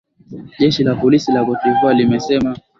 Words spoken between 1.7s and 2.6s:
voire limesema